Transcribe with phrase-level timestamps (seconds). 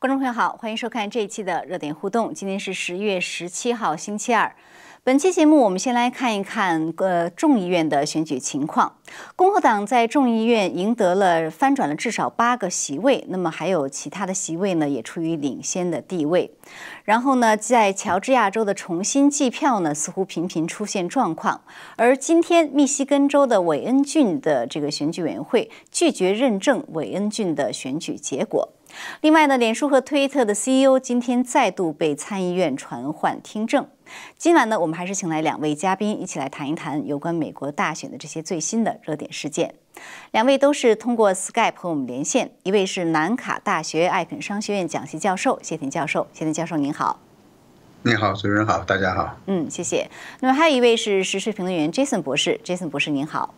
[0.00, 2.32] 观众朋友好，欢迎收看这一期的热点互动。
[2.32, 4.54] 今天是十月十七号，星期二。
[5.08, 8.96] 本期节目，我们先来看一看呃众议院的选举情况。
[9.36, 16.52] 共和党在众议院赢得了翻转了至少八个席位，那么还有其他的席位呢，也处于领先的地位。
[17.04, 21.62] 然后呢，在乔治亚州的重新计票呢，似乎频频出现状况。
[21.96, 28.74] 而今天，密西根州的韦恩郡的这个选举委员会拒绝认证韦恩郡的选举结果。
[29.22, 33.86] 另外呢，脸书和推特的 CEO 今天再度被参议院传唤听证。
[34.36, 39.74] 今晚呢，我们还是请来两位嘉宾一起来谈一谈有关美国大选的这些最新的热点事件。
[40.30, 47.20] 两位都是通过 Skype 和我们连线，一位是南卡大学艾肯商学院讲席教授谢田教授，谢田教授您好。
[48.02, 49.36] 你好，主持人好，大家好。
[49.46, 50.08] 嗯，谢谢。
[50.38, 53.52] 那么还有一位是时事评论员 Jason 博士，Jason 博士您好。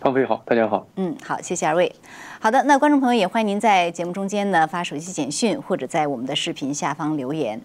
[0.00, 0.86] 方飞好，大家好。
[0.96, 1.92] 嗯，好，谢谢二位。
[2.38, 7.60] 好的，那观众朋友也欢迎您在节目中间呢发手机简讯，或者在我们的视频下方留言。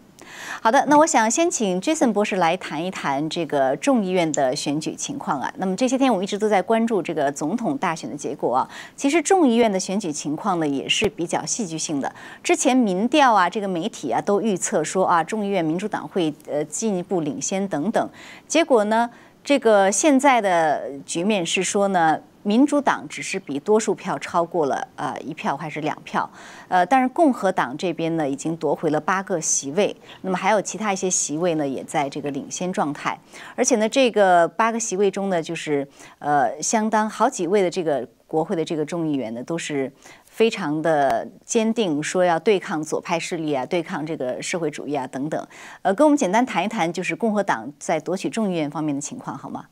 [0.62, 5.52] 好的，那我想先请 Jason 博士来谈一谈这个众议院的选举情况啊。
[5.58, 8.70] 那么这些天我一直都在关注这个总统大选的结果啊。
[8.96, 12.14] 其实众议院的选举情况呢也是比较戏剧性的。
[12.42, 18.10] 之前民调啊，这个媒体啊都预测说啊，众议院民主党会呃进一步领先等等。
[18.48, 19.10] 结果呢，
[19.44, 22.20] 这个现在的局面是说呢。
[22.44, 26.30] 民主党只是比多数票超过了呃一票还是两票，
[26.68, 33.18] 呃，但是共和党这边呢已经夺回了八个席位，那么还有其他一些席位呢也在这个领先状态，
[33.56, 35.88] 而且呢这个八个席位中呢就是
[36.20, 39.92] 呃相当好几位的这个国会的这个众议员呢都是
[40.26, 45.48] 非常的坚定，说要对抗左派势力啊，对抗这个社会主义啊等等，
[45.82, 49.66] 呃，跟我们简单谈一谈就是共和党在夺取众议院方面的情况好吗？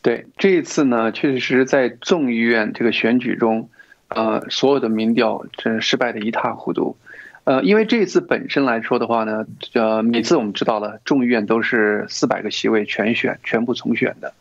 [0.00, 3.68] 对这一次呢，确实是在众议院这个选举中，
[4.08, 6.96] 呃，所有的民调真失败的一塌糊涂，
[7.42, 9.44] 呃，因为这一次本身来说的话呢，
[9.74, 14.32] 呃，每次我们知道了众议院都是四百个席位全选，全部重选的，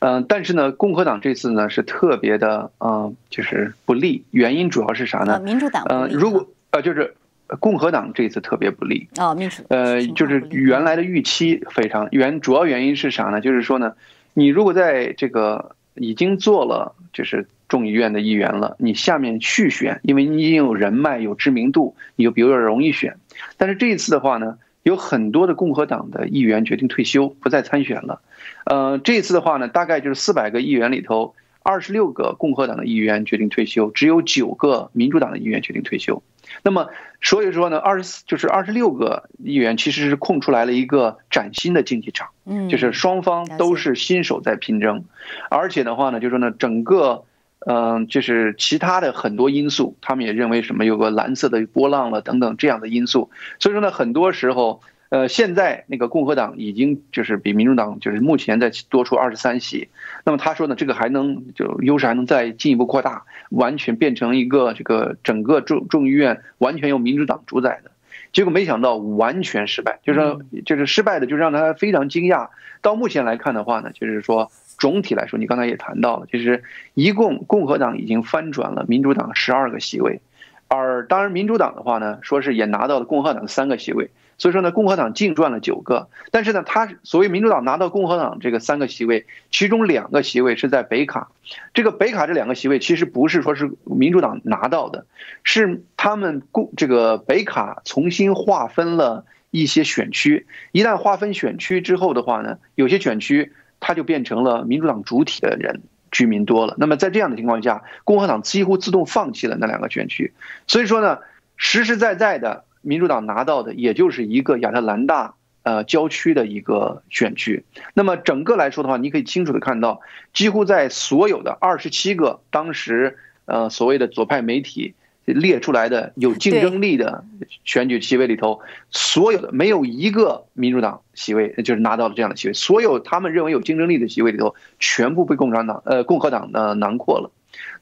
[0.00, 5.40] 嗯，但是呢，共和党这次呢是特别的，嗯，就是不利，原因主要是啥呢？
[5.40, 7.14] 民主党呃，如果呃，就是
[7.60, 13.40] 共和党这次特别不利哦，民主呃，就是原来的预期非常原，主要原因是啥呢？
[13.40, 13.94] 就是说呢。
[14.38, 23.16] 你如果在这个已经做了就是众议院的议员了，你下面去选，因为你已经有人脉、有知名度，你就比较容易选。
[23.56, 28.20] 但是这一次的话呢，有很多的共和党的议员决定退休，不再参选了。
[28.64, 31.34] 呃，这一次的话呢，大概就是四百个议员里头，
[31.64, 36.22] 二十六个共和党的议员决定退休，只有九个民主党的议员决定退休。
[36.62, 36.88] 那么，
[37.20, 45.04] 所以说呢，二十四就是二十六个议员其实是空出来了一个崭新的竞技场，嗯，就是双方都是新手在拼争，
[45.50, 47.24] 而且的话呢，就是说呢，整个，
[47.66, 54.80] 嗯，就是其他的很多因素，他们也认为什么有个蓝色的波浪了等等这样的因素，所以说呢，很多时候。
[55.10, 59.88] 呃，现在那个共和党已经就是比民主党就是目前在多出二十三席，
[60.24, 67.90] 那么他说呢，这个还能就优势还能再进一步扩大，完全变成一个这个整个众众议院完全由民主党主宰的，
[68.34, 70.36] 结果没想到完全失败，就是
[70.66, 72.48] 就是失败的，就让他非常惊讶。
[72.82, 80.20] 到目前来看的话呢，就是说总体来说，你刚才也谈到了，就是一共共和党已经翻转了民主党十二个席位，
[80.68, 84.10] 而当然民主党的话呢，说是也拿到了共和党的三个席位。
[84.38, 91.32] 所以说呢，共和党净赚了九个，但是呢，他所谓民主党拿到共和党这个三个席位，其中两个席位是在北卡，
[91.74, 95.06] 这个北卡这两个席位其实不是说是民主党拿到的，
[95.42, 105.82] 是他们共这个北卡重新划分了一些选区，一旦划分选区之后的话呢，有些选区它就变成了民主党主体的人
[106.12, 110.32] 居民多了，那么在这样的情况下，共和党几乎自动放弃了那两个选区，
[110.68, 111.18] 所以说呢，
[111.56, 112.62] 实实在在的。
[112.82, 120.00] 民主党拿到的也就是一个亚特兰大呃郊区的一个选区，那么整个来说的话，你可以清楚的看到，
[120.32, 124.94] 几乎在所有的二十七个当时呃所谓的左派媒体
[125.24, 127.24] 列出来的有竞争力的
[127.64, 128.60] 选举席位里头，
[128.90, 137.30] 所有的没有一个民主党席位就是拿到了这样的席位，所有他们认为有竞争力的席位里头，全部被共产党呃共和党呢囊括了，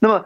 [0.00, 0.24] 那么。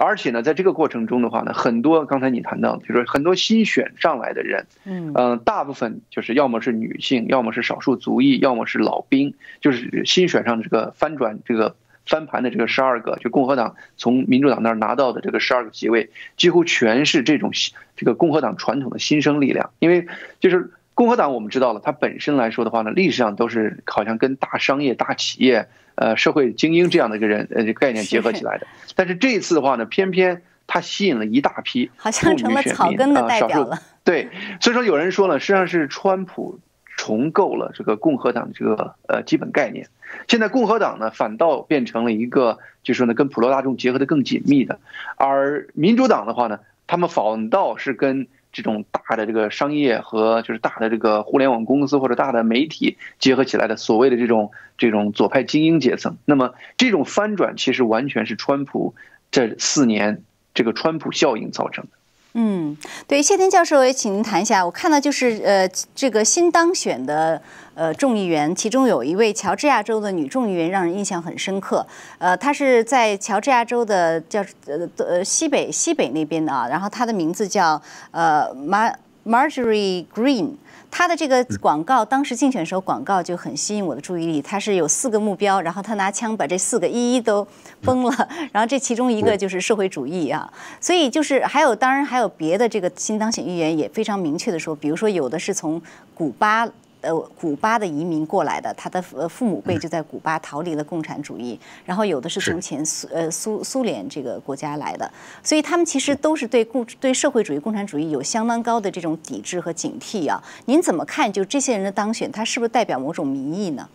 [0.00, 17.50] 而且呢，在这个过程中的话呢，很多刚才你谈到，就是很多新选上来的人，嗯，大部分就是要么是女性，要么是少数族裔，要么是老兵，就是新选上这个翻转这个翻盘的这个十二个，就共和党从民主党那儿拿到的这个十二个席位，几乎全是这种
[17.96, 20.06] 这个共和党传统的新生力量，因为
[20.40, 25.68] 就是共和党我们知道了，它本身来说的话呢，历史上都是好像跟大商业、大企业。
[25.96, 28.66] 呃，社会精英这样的一个人，呃，概念结合起来的。
[28.94, 33.78] 但是这一次的话呢，偏偏它吸引了一大批好像成了草根的代表了。
[34.04, 34.28] 对，
[34.60, 36.60] 所以说有人说呢，实际上是川普
[36.96, 39.88] 重构了这个共和党这个呃基本概念。
[40.28, 44.78] 现在共和党呢，反倒变成了一个，就是说呢，跟普罗大众结合的更紧密的，
[45.16, 56.16] 而民主党的话呢，他们反倒是跟这种大的这个商业和就是大的这个互联网公司或者大的媒体结合起来的所谓的这种这种左派精英阶层。
[56.24, 58.94] 那么这种翻转其实完全是川普
[59.30, 60.22] 这四年
[60.54, 61.90] 这个川普效应造成的。
[62.38, 64.62] 嗯，对，谢天教授也请您谈一下。
[64.62, 67.40] 我看到就是呃，这个新当选的
[67.74, 71.86] 呃众议员，其中有一位乔治亚州的女众议员，让人印象很深刻。
[72.18, 77.80] 呃，她是在乔治亚州的叫呃呃西北西北那边的啊，然后她的名字叫
[78.10, 78.92] 呃 Mar
[79.24, 80.56] Marjorie Green。
[80.98, 84.40] 他的这个广告，当时竞选时候广告就很吸引我的注意力。
[84.40, 87.46] 他是有四个目标，然后他拿枪把这四个一一都
[87.82, 90.50] 崩了， 然后这其中一个就是社会主义啊。
[90.80, 95.78] 所以就是还有，当然还有别的这个新当选议员也非常明确的说，比如说有的是从
[96.14, 96.66] 古巴。
[97.06, 105.08] 呃，古巴的移民过来的，他的呃父母辈就在古巴逃离了共产主义，然后有的是从前苏呃苏苏联这个国家来的，
[105.42, 110.42] 所以他们其实都是对共对社会主义共产主义有相当高的这种抵制和警惕啊。
[110.64, 111.32] 您怎么看？
[111.32, 113.88] 就这些人的当选，他是不是代表某种民意呢？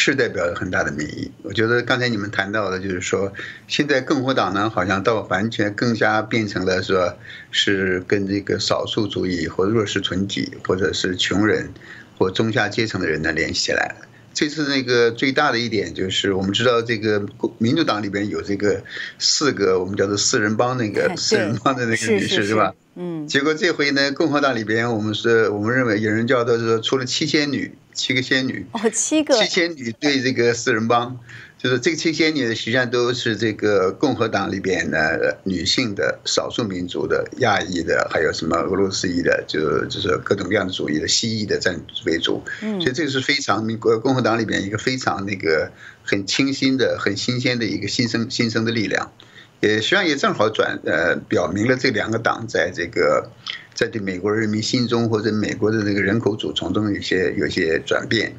[0.00, 1.30] 是代表很大的民意。
[1.42, 3.30] 我觉得刚才你们谈到的，就是说，
[3.68, 7.14] 现在共和党呢，好像到完全更加变成了说，
[7.50, 11.70] 是跟这个少数主义或弱势群体，或者是穷人
[12.16, 14.06] 或中下阶层的人呢联系起来了。
[14.32, 17.26] 这次那个最大的一点就是，我们知道这个
[17.58, 18.82] 民主党里边有这个
[19.18, 22.74] 四个我们叫做四人帮，那个四人帮的那个女士是吧？
[22.94, 23.26] 嗯。
[23.26, 27.72] 结果这回呢，共和党里边，我们是我们认为有人叫做说，出了七仙女。
[27.92, 31.18] 七个仙女哦，七个七仙女对这个四人帮，
[31.62, 42.42] 就是这个七仙女实际上都是这个共和党里边的女性的少数民族的亚裔的，还有什么俄罗斯裔的，就就是各种各样的主义的西裔的占为主。
[42.62, 45.70] 嗯，所以这个是非常民国共和党里边一个非常那个
[46.02, 49.12] 很清新的、很新鲜的一个新生新生的力量，
[49.60, 53.30] 也实际上也正好转呃表明了这两个党在这个。
[53.72, 58.34] 在对美国人民心中或者美国的这个人口组成中有些有些转变，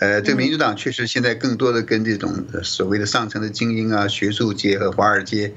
[0.00, 5.52] 呃，这个民主党确实现在更多的跟这种所谓的上层的精英啊、学术界和华尔街，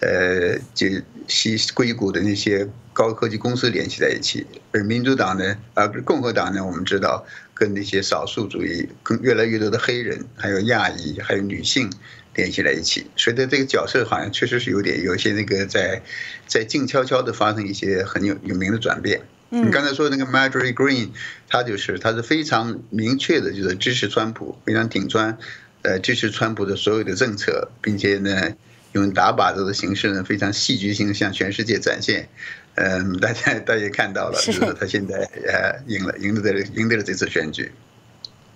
[0.00, 0.86] 呃，就
[1.26, 11.90] 西硅谷的那些高科技公司联系在一起，而民主党呢，啊，共和党呢，我们知道跟那些少数主义、跟越来越多的黑人、还有亚裔、还有女性。
[12.34, 16.00] 联系在一起，所以在这个角色好像确实是有点有一些那个在
[16.46, 19.20] 在静悄悄的发生一些很有有名的转变。
[19.48, 21.08] 你刚才说那个 Marjorie Green，
[21.48, 25.38] 他就是他是非常明确的，就是支持川普，非常挺川，
[25.82, 28.52] 呃，支持川普的所有的政策，并且呢，
[28.92, 32.28] 用打靶子的形式呢，非常戏剧性向全世界展现。
[32.74, 35.16] 嗯，大家大家看到了，就是他现在
[35.46, 37.72] 呃赢了，赢得了赢得了这次选举。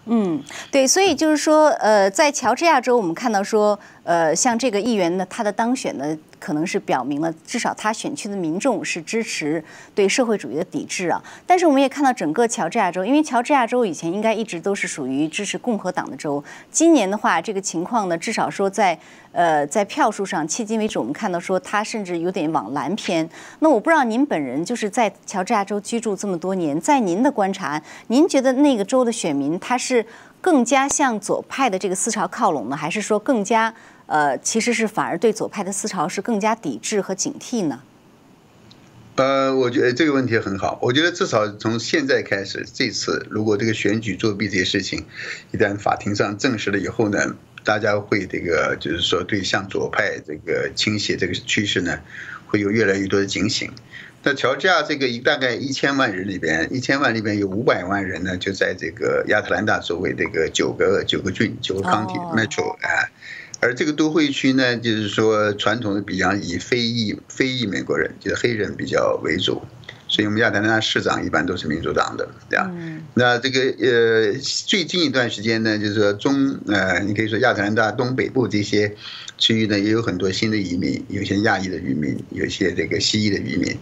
[0.06, 6.19] 嗯，对，所以就是说，呃，在乔治亚州，我们看到说，呃，像这个议员呢，他的当选呢。
[6.43, 9.62] 可能是表明了，至少他选区的民众是支持
[9.94, 11.23] 对社会主义的抵制啊。
[11.47, 16.43] 但是我们也看到，整个乔治亚州，因为乔治亚州以前应该一直都是属于支持共和党的州。
[16.73, 18.99] 今年的话，这个情况呢，至少说在
[19.31, 23.28] 呃在票数上，迄今为止我们看到说他甚至有点往蓝偏。
[23.61, 30.05] 那我不知道您本人就是在乔治亚州居住这么多年，在您的观察，您觉得那个州的选民他是
[30.40, 33.73] 更加向左派的这个思潮靠拢呢，还是说更加？
[34.12, 37.81] 呃，其实是反而对左派的思潮是更加抵制和警惕呢。
[39.14, 40.78] 呃，我觉得这个问题很好。
[40.83, 45.07] 我觉得至少从现在开始，这次如果这个选举作弊这些事情
[45.50, 51.99] 一旦法庭上证实了以后呢，大家会这个就是说对向左派这个倾斜这个趋势呢，
[52.47, 53.73] 会有越来越多的警醒。
[54.23, 63.09] 那乔治亚这个一大概一千万人里边，一千万里边有五百万人呢，就在这个亚特兰大周围这个九个九个郡九个 county metro 啊。
[63.62, 69.62] 而这个都会区呢，就是说传统的比较以非裔非裔美国人，就是黑人比较为主，
[70.09, 72.69] 所以我们亚特兰大市长一般都是民主党的，对吧？
[73.14, 74.33] 那这个呃，
[74.66, 78.97] 最近一段时间呢，就是说中呃，你可以说亚特兰大东北部这些
[79.38, 83.78] 区域呢，也有很多新的移民，有些亚裔的移民，有些这个西裔的移民，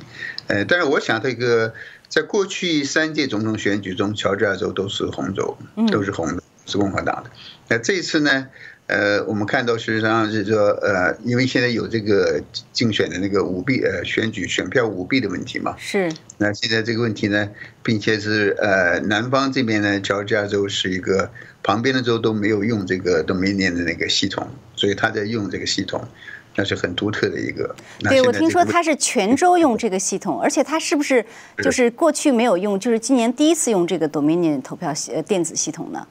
[0.49, 1.73] 呃，但是我想这个
[2.07, 5.57] 在过去三届总统选举中，乔治亚州都是红州，
[5.91, 7.31] 都是红的，是共和党的。
[7.71, 8.49] 那这一次呢？
[8.91, 12.43] 呃，我们看到事实上是说，呃，因为现在有这个
[12.73, 15.75] 竞选的那个舞弊，呃，选举选票舞弊的问题嘛。
[15.79, 16.13] 是。
[16.39, 17.49] 那现在这个问题呢，
[17.83, 21.31] 并且是呃，南方这边呢，乔治亚州是一个
[21.63, 26.03] 旁边的州都没有用这个 Dominion 的那个系统，所以他在用这个系统。
[26.57, 27.75] 那是很独特的一个。
[28.01, 31.25] 对，我听说他是全州用这个系统，而且他是不是
[31.63, 36.05] 就是过去没有用，就是今年第一次用这个 Dominion 投票系电子系统呢？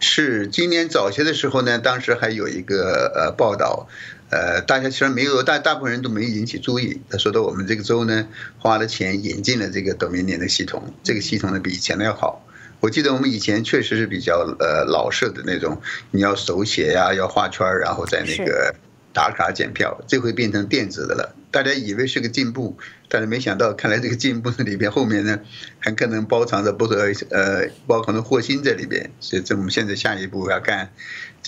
[0.00, 3.88] 是今年早些的时候呢，当时还有一个呃报道，
[4.30, 7.00] 呃，大家其实没有大大部分人都没引起注意。
[7.10, 8.28] 他说的我们这个州呢
[8.58, 12.44] 花了钱引进了这个 Dominion 的系统，这个系统呢比以前的要好。
[12.80, 15.80] 我记得我们以前确实是比较呃老式的那种，
[16.12, 18.74] 你要手写呀，要画圈然后在那个
[19.12, 21.34] 打卡检票，这回变成电子的了。
[21.50, 22.76] 大家以为是个进步，
[23.08, 25.40] 但是没想到，看来这个进步的里边后面呢，
[25.80, 26.98] 很可能包藏着不少
[27.30, 29.10] 呃包含着祸心在里边。
[29.20, 30.92] 所以，这我们现在下一步要看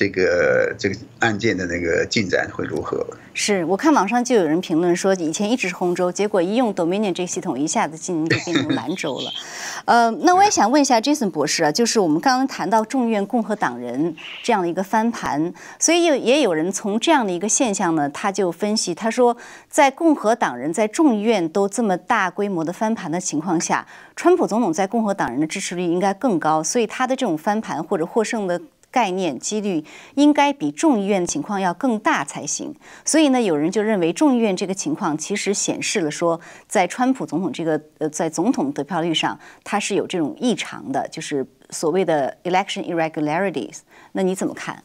[0.00, 3.07] 这个这个案件的那个进展会如何。
[3.35, 9.30] 是我看网上就有人评论说，以前一直是红州，结果一用 Dominion 这个系统，一下子今年就变成兰州了。
[9.85, 19.37] 呃，那我也想问一下 Jason 博士啊，就是我们刚刚谈到众议院共和党人这样的一个翻盘，所以有也有人从这样的一个现象呢，他就分析，他说
[19.69, 28.59] 在共和党人在众议院都这么大规模的翻盘的情况下，川普总统在共和党人的支持率应该更高，所以他的这种翻盘或者获胜的。
[28.91, 43.81] 概念几率应该比众议院的情况要更大才行，所以呢，有人就认为众议院这个情况其实显示了说，在川普总统这个呃在总统得票率上，他是有这种异常的，就是所谓的 election irregularities。
[44.13, 44.83] 那你怎么看？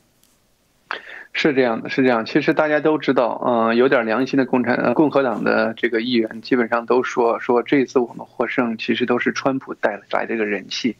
[1.33, 2.25] 是这样的，是这样。
[2.25, 10.95] 其实大家都知道，嗯，有点良心的共产呃共和党的这个议员基本上都说，说这次我们获胜，其实都是川普带来这个人气。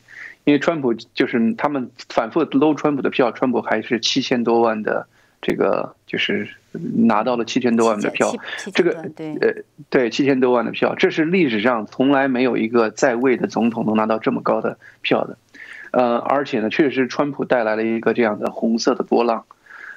[0.46, 5.08] 因为川普就是他们反复搂川普的票，川普还是七千多万的
[5.42, 8.32] 这个，就是拿到了七千多万的票，
[8.74, 15.38] 这个呃对七千多万的票，这是历史上从来没有一个在位的总统能拿到这么高的票的，
[15.92, 19.46] 呃，而且呢，确实川普带来了一个这样的红色的波浪，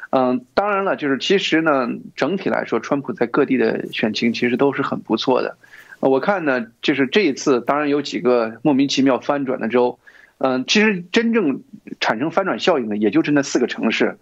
[0.08, 5.58] 嗯，当然了，就是其实呢，整体来说，川普在各地的选情其实都是很不错的，
[6.00, 9.98] 我看呢，就是这一次，当然有几个莫名其妙翻转的州。
[10.38, 11.62] 嗯，其实真正
[11.98, 14.18] 产生翻转效应的，也就是那四个城市，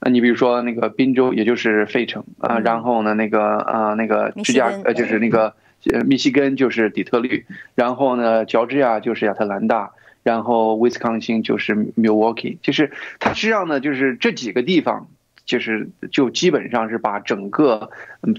[0.00, 5.54] 呃，你比如说那个滨州，也就是费城啊，然后呢，那个啊，那个芝加呃，就是那个
[5.92, 7.46] 呃，密西根就是底特律，
[7.76, 9.92] 然后呢，乔治亚就是亚特兰大，
[10.24, 15.06] 然后威斯康星就是 Milwaukee，就是它实际上呢，就是这几个地方，
[15.44, 17.90] 就是就基本上是把整个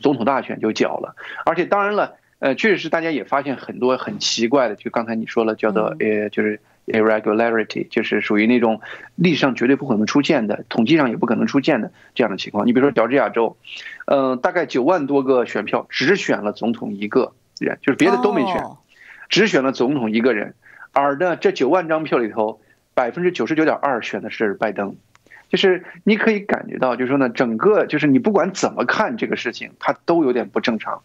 [0.01, 6.59] 总统大选就搅了，而且当然了，呃，确实是大家也发现很多很奇怪的，就刚才你说了，叫做呃，就是。
[6.91, 8.81] Irregularity 就是属于那种
[9.15, 12.67] 历史上绝对不可能出现的，统计上也不可能出现的这样的情况。
[12.67, 13.57] 你比如说乔治亚州，
[14.05, 18.63] 嗯，大概九万多个选票只选了总统一个人，就是别的都没选，
[19.29, 20.53] 只选了总统一个人。
[20.91, 22.61] 而呢，这九万张票里头，
[22.93, 24.95] 百分之九十九点二选的是拜登，
[25.49, 31.01] 就是你可以感觉到，就是说呢，整个就是你不管怎么看这个事情，它都有点不正常。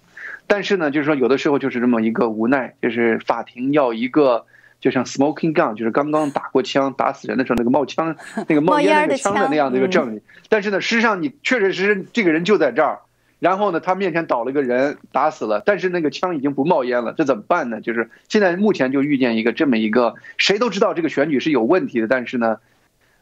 [0.46, 4.46] 但是呢，就是说有的时候就是这么一个无奈，就是法庭要一个。
[4.86, 8.14] 就像 smoking gun，就是刚刚打过枪打死人的时候那个冒枪、
[8.46, 10.22] 那个冒烟那个枪的那样的一个证据。
[10.48, 13.00] 但是呢，事实上你确确实实这个人就在这儿，
[13.40, 17.80] 然后呢，他面前倒了个人打死了，但是那个枪已经不冒烟了，这怎么办呢？
[17.80, 22.58] 就是现在目前就遇见一个这么一个，谁都知道这个选举是有问题的，但是呢，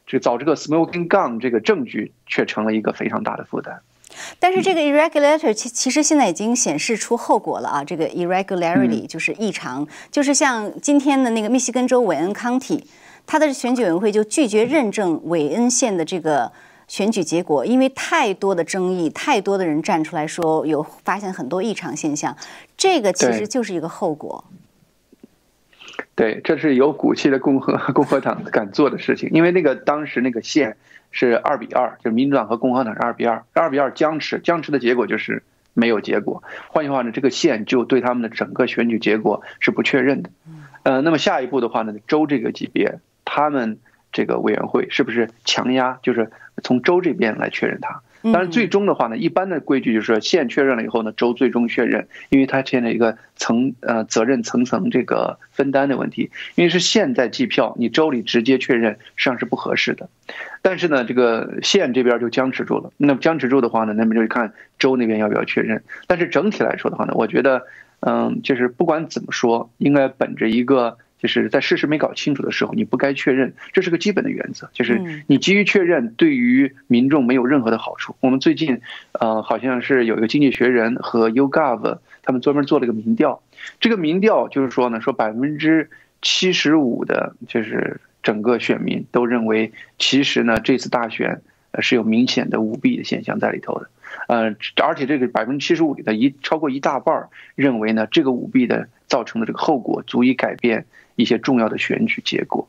[0.06, 3.80] 这找这个 smoking gun 这个证据却成了一个非常大的负担。
[4.38, 7.84] 但是这个 irregularity 其其实现在已经显示出后果了啊！
[7.84, 12.86] 这个 irregularity 就是异常，就是像今天的那个密西根州韦恩康体，
[13.26, 16.50] 他的选举委员会就拒绝认证韦恩县的这个
[16.86, 22.36] 选举结果，因为太多的争议，太多的人站出来说有发现很多异常现象，
[22.76, 24.44] 这个其实就是一个后果。
[26.16, 30.76] 对，这是有骨气的共和 共和党敢做的事情，因为那个当时那个县。
[31.16, 36.42] 是二比二，就是民主党和共和党是二比二，二比二僵持，僵持的结果就是没有结果。
[36.66, 40.30] 换句话呢，这个县就对他们的整个选举结果是不确认的。
[40.82, 43.78] 呃，那么下一步的话呢，州这个级别，他们
[44.10, 46.32] 这个委员会是不是强压，就是
[46.64, 48.02] 从州这边来确认它？
[48.32, 60.08] 但是最终的话呢，一般的规矩就是，县确认了以后呢，州最终确认，因为它现在一个层呃责任层层这个分担的问题，因为是县在计票，你州里直接确认实际上是不合适的。
[60.62, 62.90] 但是呢，这个县这边就僵持住了。
[62.96, 65.82] 那么僵持住的话呢，那么就看州那边要不要确认。
[66.06, 67.62] 但是整体来说的话呢，我觉得，
[68.00, 70.96] 嗯，就是不管怎么说，应该本着一个。
[71.24, 74.68] 就是在事实没搞清楚的时候，你不该确认，这是个基本的原则。
[74.74, 78.14] 就是你急于确认，对于民众没有任何的好处。
[78.20, 83.42] 我们最近，呃，好像是有一个经济学人和 YouGov 他们专门做了一个民调，
[83.80, 85.88] 这个民调就是说呢，说百分之
[86.20, 91.40] 七十五的，就是整个选民都认为，其实呢这次大选
[91.80, 93.88] 是有明显的舞弊的现象在里头的。
[94.28, 102.68] 呃，而且这个百分之七十五里的一超过一大半儿认为呢，这个舞弊的造成的这个后果足以改变一些重要的选举结果。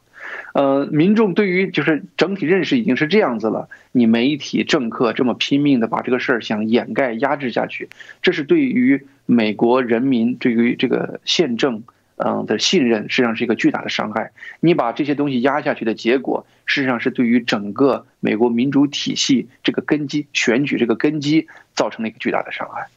[0.54, 7.90] 呃，民众对于就是整体认识已经是这样子了，你媒体政客这么拼命的把这个事儿想掩盖压制下去，
[8.24, 11.84] 这是对于美国人民对于这个宪政
[12.18, 14.32] 嗯的信任实际上是一个巨大的伤害。
[14.60, 22.88] 你把这些东西压下去的结果，实际上是对于整个美国民主体系这个根基选举这个根基造成了一个巨大的伤害。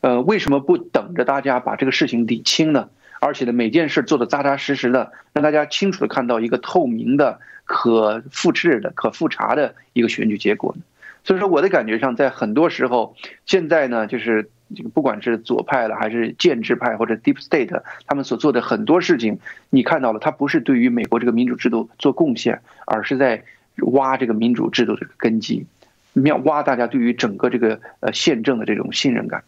[0.00, 2.88] 呃，为什么不等着大家把这个事情理清呢？
[3.20, 10.82] 而且呢，每件事做的扎扎实实的，让大家清楚的看到一个透明的、可复制的、可复查的一个选举结果呢。
[11.24, 19.38] 所以说，我的感觉上，在很多时候，现在呢，就是这个不管是左派了，还是建制派或者 Deep State，他们所做的很多事情，
[19.70, 23.44] 你看到了，他不是对于美国这个民主制度做贡献，而是在
[23.76, 25.66] 挖这个民主制度这个根基，
[26.14, 29.44] 要挖大家对于整个这个呃宪政的这种信任感。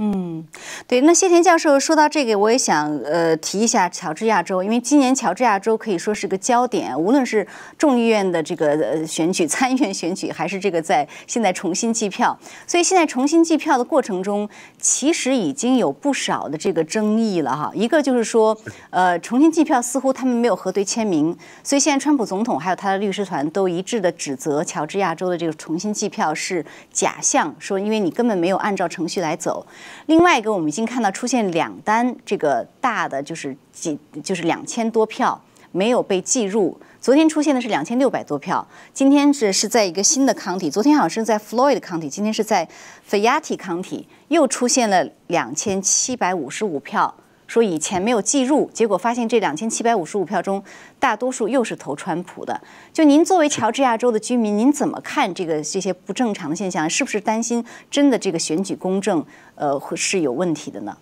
[0.00, 0.46] 嗯，
[0.86, 7.44] 对，那谢田教授说到这个，我也想呃提一下乔治亚州，因为今年乔治亚州可以说是个焦点，无论是
[7.76, 14.48] 众议院的这个呃选举、参议院选举，还是这个在现在重新计票，所以现在重新计票的过程中，
[14.80, 17.72] 其实已经有不少的这个争议了哈。
[17.74, 18.56] 一个就是说，
[18.90, 29.66] 呃，重新计票似乎他们没有核对签名，所以现在川普总统还有他的律师团都一致的指责乔治亚州的这个重新计票是假象，说因为你根本没有按照程序来走。
[30.06, 35.40] 另外一个，我们已经看到出现两单这个大的，就是几就是两千多票
[35.72, 36.78] 没有被计入。
[37.00, 42.68] 昨天出现的是两千六百多票，今天是是在一个新的抗体昨天好像是在 Floyd 的抗体今天是在
[43.08, 47.14] Fayette county 又出现了两千七百五十五票。
[47.48, 50.62] 说以前没有计入，结果发现这两千七百五十五票中，
[51.00, 52.60] 大多数又是投川普的。
[52.92, 56.88] 就您作为乔治亚州的居民，您怎么看这个这些不正常的现象？
[56.88, 60.98] 是不是担心真的这个选举公正，呃，是有问题的呢？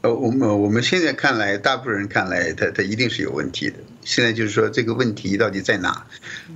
[0.00, 3.76] 呃，我们我们现在看来，大部分人看来，它它一定是有问题的。
[4.02, 6.04] 现在就是说，这个问题到底在哪？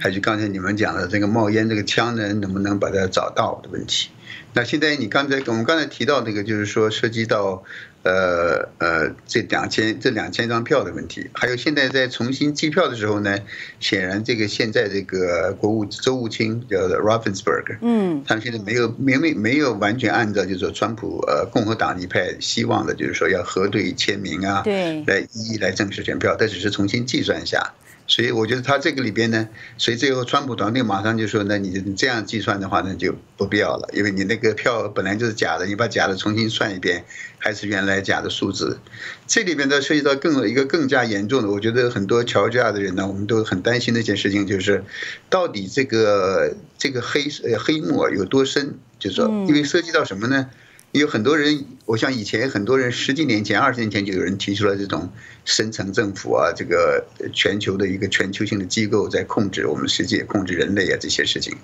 [0.01, 4.11] 还是刚才你们讲的这个冒烟这个枪呢，能不能把它找到的问题？
[4.55, 7.63] 那现在你刚才我们刚才提到那个，就是说涉及到。
[8.07, 13.37] 呃呃，这两千这两千张票的问题，还有现在在重新计票的时候呢，
[13.81, 27.75] 显然这个现在这个国务州务卿叫 Raffensperger，嗯，他们现在没有明明没有完全按照就是说川普呃共和党一派希望的，就是说要核对签名啊，对，来一一来正式选票，他只是重新计算一下。
[28.07, 37.05] 所以我觉得他这个里边呢，所以最后川普团队马上就说：“那你你这样计算的话，呢就不必要了，因为你那个票本来就是假的，你把假的重新算一遍，
[37.39, 38.79] 还是原来假的数字。”
[39.27, 44.85] 这里边呢涉及到更一个更加严重的，我觉得很多乔治亚的人呢，我们都很担心的一件事情，就是
[45.29, 47.27] 到底这个这个黑
[47.59, 48.79] 黑幕有多深？
[48.99, 50.49] 就是说，因为涉及到什么呢？
[50.93, 55.13] 有很多人，我像以前很多人十几年前、二十年前就有人提出了这种
[55.45, 61.55] 深层政府啊，这个全球的一个全球性的机构在控制我们世界、控制人类啊这些事情。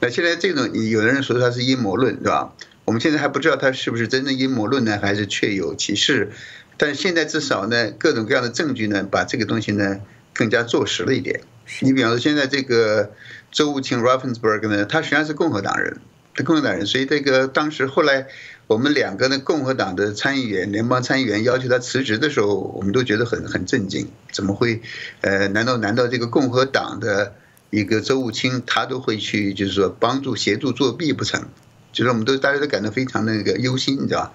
[0.00, 2.52] 那现在这种，有的人说它是阴谋论，对吧？
[2.84, 6.32] 我们现在还不知道它是不是真的阴谋论呢，还是确有其事。
[6.76, 10.02] 但现在至少呢，各种各样的证据呢，把这个东西呢
[10.34, 11.40] 更加坐实了一点。
[11.80, 13.12] 你比方说，现在这个
[13.50, 15.96] 周务卿 Raffensperger 呢，他实际上是共和党人，
[16.34, 18.26] 是共和党人，所以这个当时后来。
[18.66, 24.08] 我们两个呢，共和党的参议员、联邦参议员要求他辞职的时候，我们都觉得很很震惊。
[24.32, 24.80] 怎么会？
[25.20, 27.34] 呃，难道难道这个共和党的
[27.68, 31.44] 一个州务卿，他都会去就是说帮助协助作弊不成？
[31.92, 34.32] 就是我们都大家都感到非常那个忧心，你知道吧？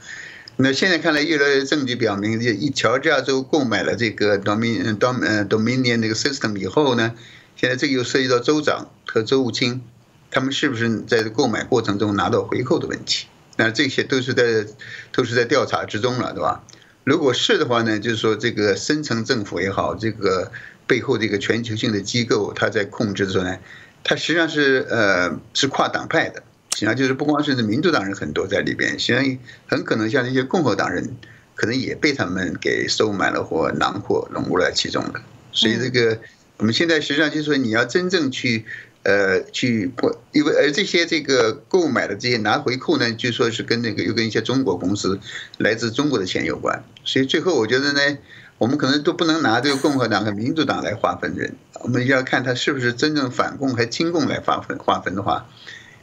[0.57, 7.15] 那现在看来，越来越证据表明，这一乔治亚州购买了这个 Domin Dom 呃 Dominion 那个 system 以后呢，
[7.55, 9.81] 现在这个又涉及到州长和州务卿，
[10.29, 13.25] 他们是不是在购买过程中拿到回扣的问题？
[13.59, 14.65] 那这些都是在
[15.11, 16.63] 都是在调查之中了，对吧？
[17.03, 20.49] 如果是的话呢，就是说这个深层政府也好，这个
[20.87, 23.57] 背后这个全球性的机构，它在控制的时候呢，
[24.01, 26.41] 它实际上是呃是跨党派的，
[26.73, 31.17] 实际上就是不光是民主党人很多在里边，实际上很可能像那些共和党人，
[31.55, 35.19] 可能也被他们给收买了或囊括融入了其中的。
[35.51, 36.17] 所以这个
[36.55, 38.63] 我们现在实际上就是说，你要真正去。
[39.03, 45.17] 呃，去不，因为而这些这个购买的这些拿回扣呢，据说是跟那个又跟一些中国公司
[45.57, 48.17] 来自中国的钱有关，所以最后我觉得呢，
[48.57, 55.47] 我们可能都不能拿这个共和党和民主党来划分人，我们要看他是不是真正反共还亲共来划分划分的话，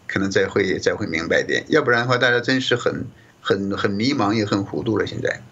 [0.07, 3.05] 可能再会再会明白点，要不然的话，大家真是很
[3.43, 5.07] 很很迷茫也很糊涂了。
[5.07, 5.43] 现在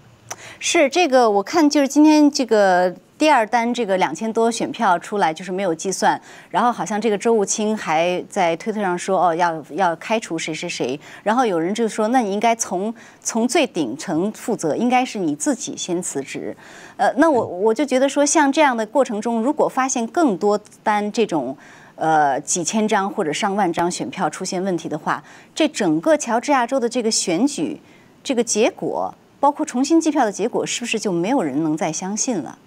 [0.58, 2.96] 是这个，我看就是今天这个。
[3.16, 16.54] 第二单这个两千多选票出来就是没有计算，然后好像这个周务清还在推特上说哦要要开除谁谁谁，然后有人就说那你应该从从最顶层负责，应该是你自己先辞职。
[16.96, 21.56] 呃，那我我就觉得说像这样的过程中，如果发现更多单这种
[21.94, 25.22] 呃几千张或者上万张选票出现问题的话，
[25.54, 27.80] 这整个乔治亚州的这个选举
[28.24, 32.58] 这个结果，包括重新计票的结果，是不是就没有人能再相信了？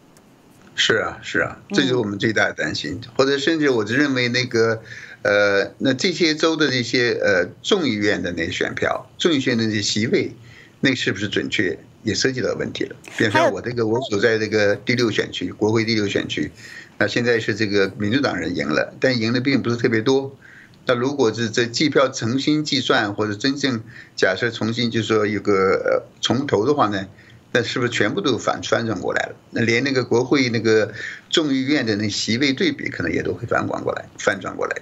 [0.80, 3.02] 是啊，是啊，这就是我们最大的担心。
[3.18, 4.80] 或者甚至我就认为那个，
[5.24, 10.32] 呃，那这些州的这些呃众议院的那些选票，众议院的那些席位，
[10.80, 12.96] 那是不是准确，也涉及到问题了。
[13.18, 16.52] 比如说我这个我所在这个第六选区，国会第六选区，
[17.00, 20.38] 那现在是这个民主党人赢了，但赢的并不是特别多。
[20.86, 23.82] 那如果是这计票重新计算，或者真正
[24.16, 27.08] 假设重新就说有个呃从头的话呢？
[27.52, 29.36] 那是不是全部都反翻转过来了？
[29.52, 30.92] 那连那个国会那个
[31.30, 34.76] 众议院的那席位对比，可能也都会反转过来，翻转过来。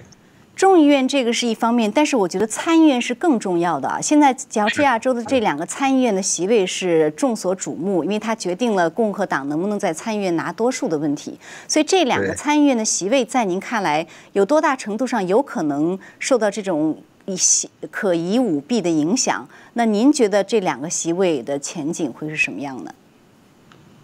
[0.56, 3.98] 众议院这个是一方面，但是我觉得参议院是更重要的。
[4.02, 11.38] 现在乔治亚州的这两个参议院的席位是众所瞩目，因为它决定了共和党能不能在参议院拿多数的问题。
[11.68, 17.02] 所以这两个参议院的席位，在您看来，有多大程度上有可能受到这种？
[17.26, 22.94] 一些可疑舞弊的影响，那您觉得这两个席位的前景会是什么样的？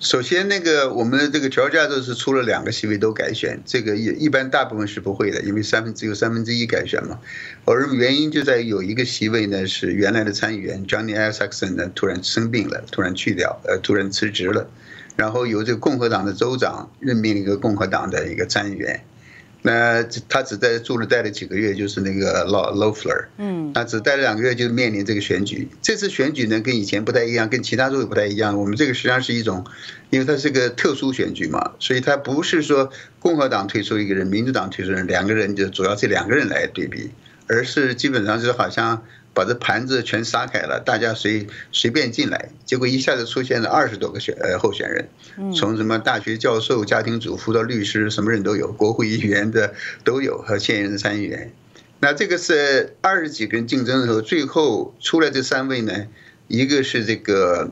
[0.00, 7.20] 首先，那个我们的这个乔治亚州是出了两个席位都改选，这个一一般大部分是不会的，因为三分只有三分之一改选嘛。
[7.64, 14.68] 而原因就在于有一个席位呢是原来的参议员 Johnny Isakson 呢突然生病了，突然去掉，呃，突然辞职了，
[15.14, 19.04] 然后由这个共和党的州长任命一个共和党的一个参议员。
[19.62, 25.68] 那他只在住了待了几个月，就是那个 Lo Lofler，嗯，那只待了两个月就面临这个选举。
[25.80, 28.58] 这次选举呢，跟以前不太一样，跟其他州也不太一样。
[28.58, 29.64] 我们这个实际上是一种，
[30.10, 37.10] 因为它是个特殊选举嘛，所以它不是说共和党推出一个人，民主党推出人，两个人就主要这两个人来对比，
[37.46, 39.04] 而是基本上是好像。
[39.34, 45.08] 把这盘子全撒开了，大家随随便进来，结果一下子出现了二十多个选呃候选人，
[45.54, 51.52] 从什么大学教授、家庭主妇到律师，什么人都有，国会议员的都有和现任的参议员。
[52.00, 56.08] 那这个是二十几个人竞争的时候，最后出来这三位呢，
[56.48, 57.70] 一个是这个，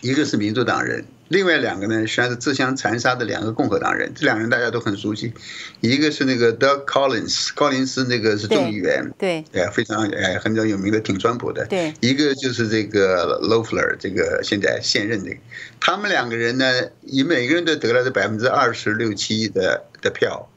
[0.00, 1.04] 一个是民主党人。
[1.28, 4.10] 另外两个呢，实际上是自相残杀的两个共和党人。
[4.14, 5.32] 这两个人大家都很熟悉，
[5.80, 11.66] 一个是那个 Doug Collins，高林斯那个是众议员，对，哎，非常哎很有名的，挺川普的。
[11.66, 15.30] 对，一个就是这个 Lofler，这个现在现任的，
[15.78, 20.48] 他们两个人呢，以每个人都得了这百分之二十六七的的票，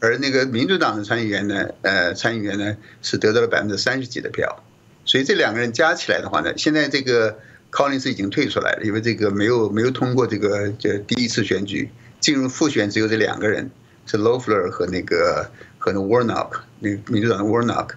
[0.00, 4.64] 而那个民主党的参议员呢，呃，参议员呢是得到了百分之三十几的票，
[5.04, 7.38] 所以这两个人加起来的话呢，现在这个。
[7.76, 13.70] 考林斯已经退出来了，因为这个没有没有通过这个这第一次选举进入复选，只有这两个人
[14.06, 17.90] 是 Lofler 和那个和那 Warnock，那民主党的 Warnock。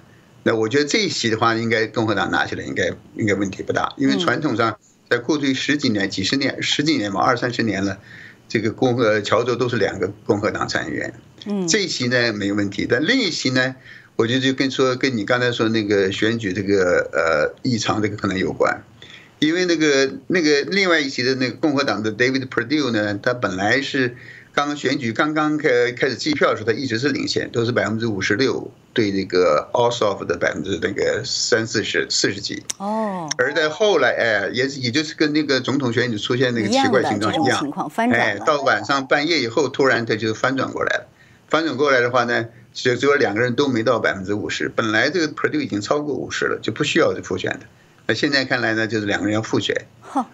[0.43, 4.77] 那我觉得这一席的话，应该共和党拿起来应该应该问题不大，因为传统上
[5.09, 7.99] 在过去十几年、几十年、十几年嘛，二三十年了，
[8.49, 11.13] 这个共和乔州都是两个共和党参议员。
[11.45, 13.75] 嗯，这一席呢没有问题，但另一席呢，
[14.17, 18.83] 我觉得就跟说跟你刚才说那个选举这个呃异常这个可能有关。
[19.39, 24.15] 因为那个那个另外一席的那个共和党的 David Perdue 呢，他本来是
[24.53, 32.63] 刚选举刚刚开开始计票的时候，他一直是领先，都是百分之五十六对这个 Ossoff 的百分之那个三四十四十几。
[32.77, 33.29] 哦。
[33.37, 37.71] 而在后来，哎，也也就是跟那个总统选举出现那个奇怪情况一样，
[38.11, 41.07] 哎，到晚上半夜以后，突然他就翻转过来了。
[41.47, 47.61] 翻转过来的话呢，就只有两个人都没到百分之五十，本来这个 Perdue 已经超过五十了，就不需要复选的。
[48.09, 49.85] 那现在看来呢，就是两个人要复选，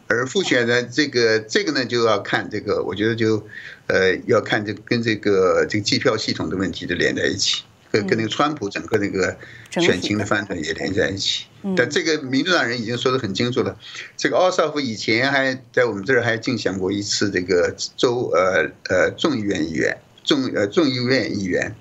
[0.07, 3.45] 而复选呢，这个这个呢就要看这个，我觉得就，
[3.87, 9.35] 呃，要看这跟这个这个计票系统的问题就连在一起，跟跟那个川普整个那个
[9.71, 11.47] 选情的翻转也连在一起。
[11.75, 13.77] 但这个民主党人已经说得很清楚了，
[14.15, 21.75] 这个奥绍夫以前还在我们这儿还竞选过一次这个州呃呃众议院议员，众呃众议院议员。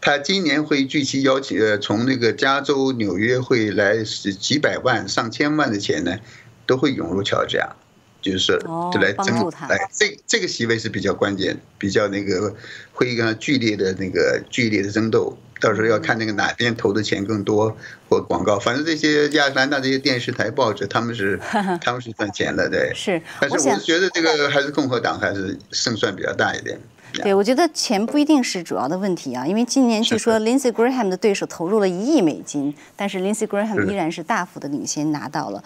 [0.00, 6.16] 他今年会聚集邀请，呃，从那个加州、纽约会来是几百万、上千万的钱呢，
[6.66, 7.68] 都会涌入乔治亚，
[8.22, 8.58] 就是
[8.92, 12.54] 就来争，来这这个席位是比较关键，比较那个
[12.92, 17.76] 会跟剧烈的那个剧烈的争斗，到时候要看那个哪边投的钱更多
[18.08, 21.38] 或广告，反正这些亚特兰大这些电视台、报纸，他们是
[21.82, 26.80] 他们是赚钱的，对，是，但是我是觉得这个还是共和党还是胜算比较大一点。
[27.14, 35.62] 对，我觉得钱不一定是主要的问题啊，因为今年据说 Lindsey Graham 的对手投入了一亿美金，但是 Lindsey Graham 依然是大幅的领先拿到了。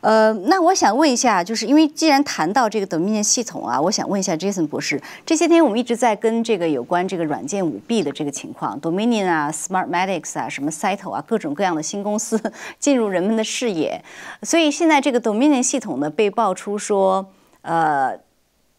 [0.00, 12.40] 呃，那我想问一下，就是因为既然谈到这个 Dominion 系统啊，我想问一下 Jason 博士，这些天我们一直在跟这个有关这个软件舞弊的这个情况，Dominion 啊、Smartmatics 啊、什么 Cyto 啊，各种各样的新公司
[12.78, 14.02] 进入人们的视野，
[14.42, 17.30] 所以现在这个 Dominion 系统呢被爆出说，
[17.62, 18.18] 呃。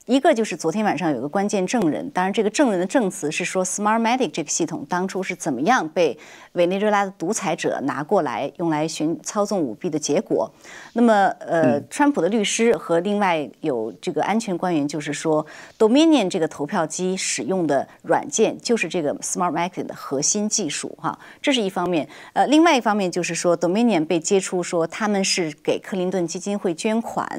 [0.10, 6.17] 一个就是昨天晚上有个关键证人，当然这个证人的证词是说，Smartmatic 这个系统当初是怎么样被
[6.54, 10.52] 委内瑞拉的独裁者拿过来用来寻操纵舞弊的结果。
[10.93, 15.45] 那么，呃，川普的律师和另外有这个安全官员就是说
[15.78, 22.10] ，Dominion 这个投票机使用的软件就是这个 Smartmatic 的核心技术，哈，这是一方面。
[22.34, 27.30] 呃，另外一方面就是说，Dominion 被接触说他们是给克林顿基金会捐款，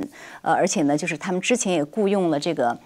[0.43, 2.60] 呃，而且呢，就是他们之前也雇佣了这个。
[2.61, 2.79] 个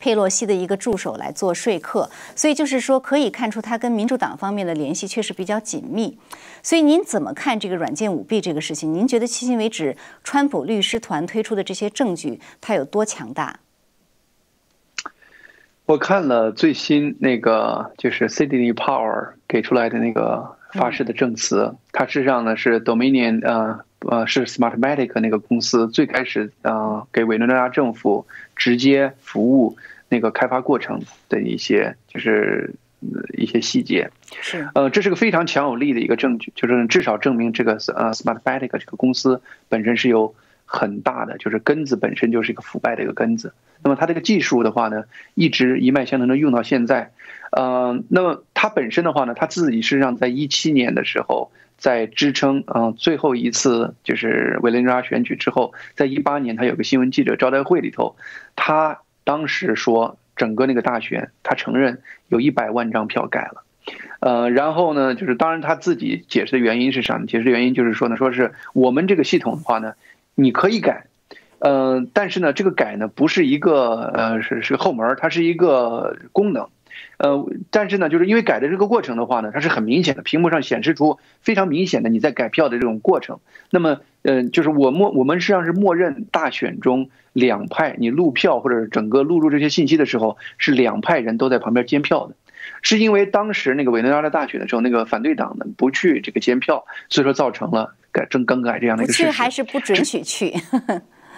[0.00, 6.18] 佩洛西的一个助手来做说客，所以就是说可以看出他跟民主党方面的联系确实比较紧密。
[6.62, 8.92] 所以您怎么看这个软件舞弊这个事情？
[8.92, 13.60] 您觉得迄今为止川普律师团推出的这些证据，它有多强大？
[15.86, 23.84] 我看了最新那个就是 City Power 给出来的那个发誓的证词，它事实际上呢是 Dominion 呃。
[24.08, 29.76] 呃，是 Smartmatic 那个公司最开始呃给委内瑞拉政府直接服务
[30.08, 32.74] 那个开发过程的一些就是
[33.36, 43.54] 一些细节，是呃这是个非常强有力的一个证据，就是至少证明这个呃 Smartmatic 这个公司本身是有很大的就是根子本身就是一个腐败的一个根子。
[43.82, 47.12] 那么它这个技术的话呢，一直一脉相承的用到现在，
[47.52, 51.50] 呃，那么它本身的话呢，它自己实际上在一七年的时候。
[51.84, 58.16] 在支撑，嗯，最后一次就是委内瑞拉选举之后，在一八年，他有个新闻记者招待会里头，
[58.56, 63.64] 他当时说，整个那个大选，他承认有一百万张票改了，
[64.20, 67.18] 呃，然后呢，就是当然他自己解释的原因是啥？
[67.18, 69.92] 解释的原因就是说呢，说是我们这个系统的话呢，
[70.34, 71.04] 你可以改，
[71.58, 76.66] 呃，但是呢，这个改呢不是一个呃是是后门，它是一个功能。
[77.18, 83.40] 呃，但是呢，就是因为改的这个过程的话呢，它是很明显的，屏幕上显示出非常明显的你在改票的这种过程。
[83.70, 92.36] 那么，呃，就是我默我们实际上是默认大选中两派，你录票或者整个录入这些信息的时候，是两派人都在旁边监票的，
[92.82, 99.30] 是因为当时那个委内瑞拉大选的时候，那个反对党呢不去这个监票，所以说造成了改正更改这样的一个事实。
[99.30, 100.52] 还是不准许去。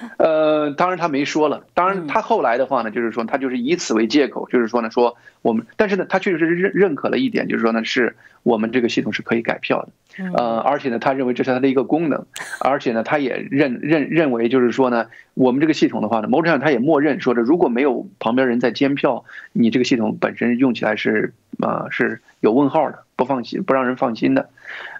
[0.18, 1.64] 呃，当然他没说了。
[1.74, 9.88] 当然他后来的话呢，就是说他就是以此为借口，就是说呢，说我们，但是呢，他确实是认认可了一点，就是说呢，是我们这个系统是可以改票的。
[10.34, 12.24] 呃，而且呢，他认为这是他的一个功能，
[12.60, 24.50] 而且呢，他也认认认为就是说呢，我们这个系统的话呢，某种上他也默认说着，如果没有旁边人在监票，你这个系统本身用起来是啊是有问号的，不放心，不让人放心的。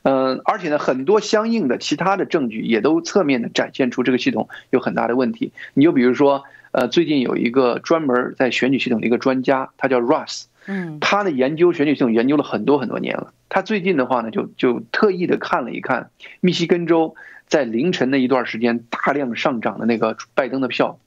[0.02, 5.52] 嗯，而且呢，很多相应的其他的证据也都侧面的展现出这个系统有很大的问题。
[5.74, 13.32] 你就比如说，呃，最近有一个专门在选举系统的一个专家，他叫 Russ，嗯，他的研究选举系统研究了很多很多年了。
[13.48, 17.14] 他最近的话呢，就就特意的看了一看密西根州
[17.46, 20.98] 在凌晨的一段时间大量上涨的那个拜登的票，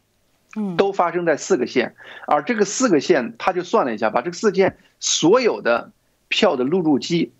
[0.56, 1.96] 嗯，都发生在四个县，
[2.28, 5.92] 而这个四个县他就算了一下，把这个四县所有的
[6.30, 7.34] 票的录入机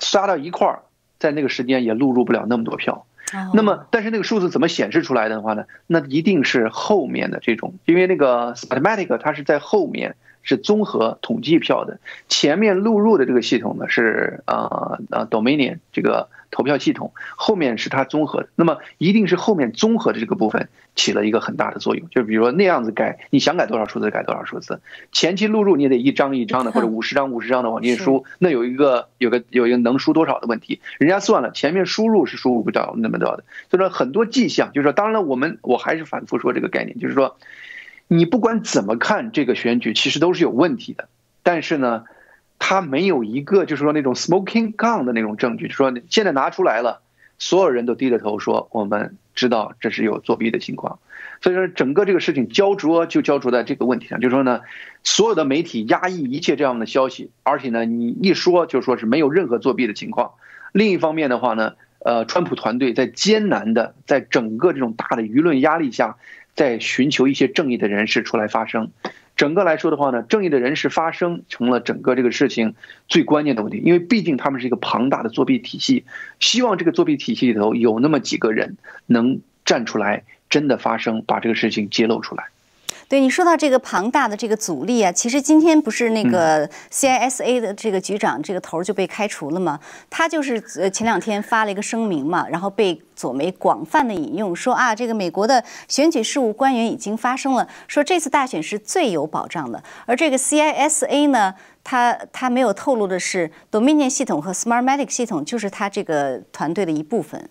[0.00, 0.82] 刷到一块儿。
[1.20, 3.06] 在那个时间也录入不了那么多票，
[3.54, 5.66] 那么但是那个数字怎么显示出来的话呢？
[5.86, 10.16] 那一定是后面的这种，因为那个 s p a t m a t i c 它是在后面。
[10.44, 37.36] 是综合统计票的，前面录入的这个系统呢是呃呃 Dominion 这个投票系统，后面是它综合的，那么一定是后面综合的这个部分起了一个很大的作用，就比如说那样子改，你想改多少数字改多少数字，前期录入你也得一张一张的或者五十张五十张的往进输，那有一个有个有一个能输多少的问题，人家算了，前面输入是输入不到那么多的，所以说很多迹象，就是说当然了，我们我还是反复说这个概念，就是说。
[38.08, 41.08] 你不管怎么看这个选举，其实都是有问题的。
[41.42, 42.04] 但是呢，
[42.64, 47.02] 他没有一个就是说那种 smoking gun 的那种证据，就说现在拿出来了，
[47.36, 51.00] 所有人都低着头说我们知道这是有作弊的情况。
[51.40, 54.60] 所以说整个这个事情焦灼就焦灼在这个问题上，就是说呢，
[55.02, 60.34] 所有的媒体压抑一切这样的消息，而且呢，你一说就说是没有任何作弊的情况。
[60.70, 66.16] 另一方面的话呢，呃，川普团队在艰难的在整个这种大的舆论压力下。
[66.54, 68.90] 在寻求一些正义的人士出来发声，
[69.42, 72.76] 整个来说的话呢，正义的人士发声成了整个这个事情
[73.08, 76.04] 最关键的问题，因为毕竟他们是一个庞大的作弊体系，
[76.38, 78.76] 希望这个作弊体系里头有那么几个人
[79.06, 82.50] 能站出来，真的发声，把这个事情揭露出来。
[83.12, 89.78] 对你说到这个庞大的这个阻力啊，其实今天不是那个 CISA 的这个局长这个头就被开除了吗？
[90.08, 99.84] 他就是呃前两天发了一个声明嘛，然后被左媒广泛的引用，说啊这个美国的选举事务官员已经发声了，说这次大选是最有保障的。
[100.06, 107.50] 而这个 CISA 呢，他他没有透露的是，Dominion 系统和 Smartmatic 系统就是他这个团队的一部分。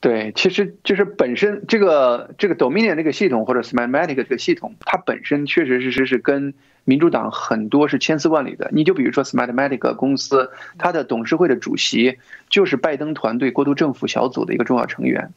[0.00, 8.70] 对，其实就是本身这个这个 Dominion 这个系统或者 Smartmatic 这个系统，它本身确实实是跟民主党很多是千丝万缕的。
[8.72, 12.16] 你就比如说 Smartmatic 公司，它的董事会的主席
[12.48, 15.34] 就是拜登团队过渡政府小组的一个重要成员。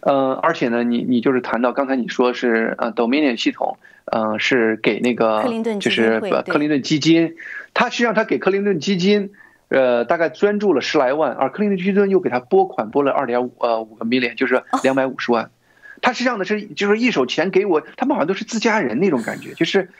[0.00, 5.44] 呃，而且呢，你你就是谈到刚才你说是呃 Dominion 系统，呃是给那个
[5.78, 7.36] 就是克林顿基金，
[7.74, 9.30] 它实际上它给克林顿基金。
[9.70, 15.50] 呃，大概捐助了十来万，而克林顿又给他拨款拨了二点五呃五个 million，就是两百五十万。
[16.02, 19.90] 他实际上呢是就是一手钱给我，他们好像都是自家人那种感觉，就是，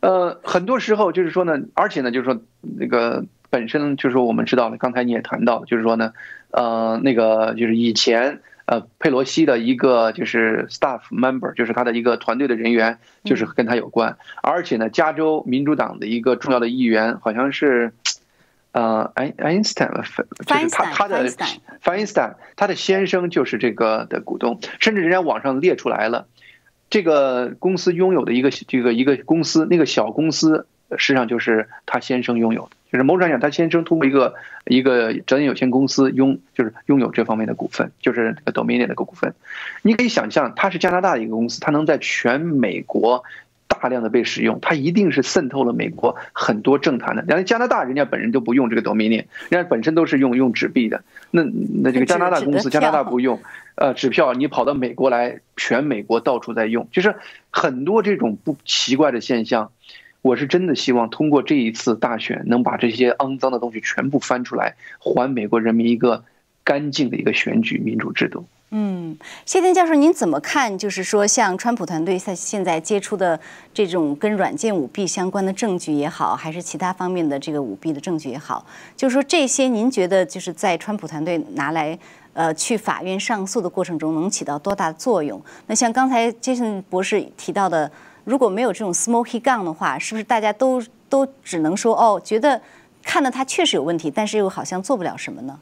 [0.00, 6.12] 呃，很多时候就是说呢，而且呢就是说那个本身就是说我们知道了，刚才你也谈到，就是说呢，
[6.52, 17.92] 呃，那个就是以前呃佩洛西的一个就是 staff member，就是他的一个团队的人员，就是跟他有关，而且呢，加州民主党的一个重要的议员好像是。
[18.76, 21.22] 呃，爱爱因斯坦，就是他他的爱
[21.96, 26.26] 因斯坦，他的先生就是这个的股东，甚至人家网上列出来了，
[26.90, 30.66] 这个公司拥有的一个这个一个公司，那个小公司
[30.98, 34.34] 实际上就是他先生拥有的，就是某种上讲，他先生通过一个
[34.66, 39.32] 一个责任有限公司拥就是拥有这方面的股份，就是这个 Dominion 的股份，
[39.80, 43.24] 你可以想象，它是加拿大的一个公司，它能在全美国。
[43.76, 47.24] 大量的被使用，它一定是渗透了美国很多政坛的。
[47.28, 51.04] 然后加拿大人家本人都不用这个 Dominion，人家本身都是用用纸币的。
[51.30, 51.42] 那
[51.82, 53.40] 那这个加拿大公司，加拿大不用，
[53.76, 57.14] 呃，纸票你跑到美国来，全美国到处在用，就是
[57.50, 59.70] 很多这种不奇怪的现象。
[60.22, 66.24] 我是真的希望通过这一次大选，能把这些肮脏的东西全部翻出来，还美国人民一个
[66.66, 68.44] 干净的一个选举民主制度。
[68.70, 70.76] 嗯，谢天教授，您怎么看？
[70.76, 73.38] 就是说，像川普团队在现在接触的
[73.72, 81.96] 这种跟软件舞弊相关的证据也好，还是其他方面的这个舞弊的证据也好，就是说这些，您觉得就是在川普团队拿来
[82.32, 85.40] 呃去法院上诉的过程中，能起到多大的作用？
[85.68, 87.88] 那像刚才杰森博士提到的，
[88.24, 92.60] 如果没有这种 smoky gun 的话，是不是大家都都只能说哦，觉得
[93.04, 95.56] 看到他确实有问题，但是又好像做不了什么呢？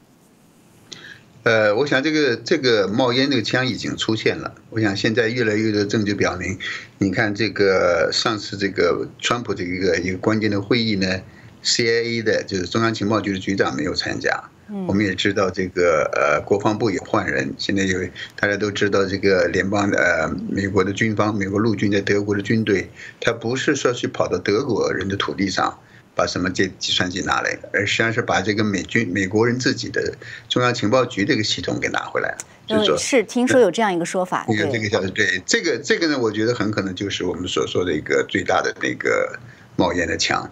[1.45, 4.55] 呃，我想这个这个冒烟这个枪已经出现了。
[4.71, 6.57] 我想现在越来越多证据表明，
[6.97, 11.21] 你看这个上次这个川普这一个一个关键的会议呢
[11.63, 14.43] ，CIA 的就是中央情报局的局长没有参加。
[14.87, 17.99] 我们也知道这个呃国防部也换人，现在有
[18.35, 22.89] 大家都知道这个联邦的呃美国的军方，美国陆军在德国的军队，
[23.21, 25.77] 他不是说去跑到德国人的土地上。
[26.15, 30.13] 把什么计计算机拿来，而实际上是把这个美军美国人自己的
[30.47, 32.37] 中央情报局这个系统给拿回来了。
[32.67, 34.45] 就是听说有这样一个说法。
[34.47, 39.37] 对这个消息，对这个这个呢，我觉得很可能就是我们所说的一个最大的那个
[39.75, 40.49] 冒烟的枪。